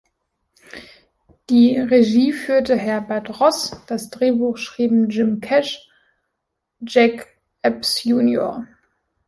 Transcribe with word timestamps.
Die 1.51 1.77
Regie 1.77 2.33
führte 2.33 2.75
Herbert 2.75 3.39
Ross, 3.39 3.79
das 3.85 4.09
Drehbuch 4.09 4.57
schrieben 4.57 5.09
Jim 5.11 5.41
Cash, 5.41 5.87
Jack 6.79 7.27
Epps 7.61 8.03
Jr. 8.03 8.65